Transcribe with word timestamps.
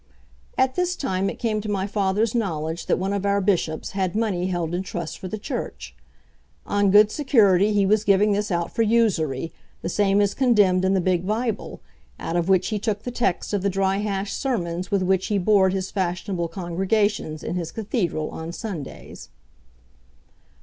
At 0.57 0.73
this 0.73 0.95
time 0.95 1.29
it 1.29 1.37
came 1.37 1.61
to 1.61 1.69
my 1.69 1.85
father's 1.85 2.33
knowledge 2.33 2.87
that 2.87 2.97
one 2.97 3.13
of 3.13 3.23
our 3.23 3.39
bishops 3.39 3.91
had 3.91 4.15
money 4.15 4.47
held 4.47 4.73
in 4.73 4.81
trust 4.81 5.19
for 5.19 5.27
the 5.27 5.37
Church. 5.37 5.95
On 6.65 6.89
good 6.89 7.11
security 7.11 7.71
he 7.71 7.85
was 7.85 8.03
giving 8.03 8.31
this 8.31 8.49
out 8.49 8.73
for 8.73 8.81
usury, 8.81 9.51
the 9.83 9.89
same 9.89 10.19
as 10.19 10.33
condemned 10.33 10.83
in 10.83 10.95
the 10.95 11.01
big 11.01 11.27
Bible, 11.27 11.81
out 12.19 12.35
of 12.35 12.49
which 12.49 12.69
he 12.69 12.79
took 12.79 13.03
the 13.03 13.11
text 13.11 13.53
of 13.53 13.61
the 13.61 13.69
dry 13.69 13.97
hash 13.97 14.33
sermons 14.33 14.89
with 14.89 15.03
which 15.03 15.27
he 15.27 15.37
bored 15.37 15.71
his 15.71 15.91
fashionable 15.91 16.47
congregations 16.47 17.43
in 17.43 17.53
his 17.55 17.71
cathedral 17.71 18.31
on 18.31 18.51
Sundays. 18.51 19.29